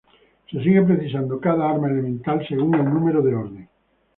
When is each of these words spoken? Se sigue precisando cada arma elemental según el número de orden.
Se 0.49 0.57
sigue 0.63 0.81
precisando 0.81 1.39
cada 1.45 1.69
arma 1.73 1.87
elemental 1.91 2.43
según 2.47 2.73
el 2.73 2.85
número 2.85 3.21
de 3.21 3.35
orden. 3.35 3.69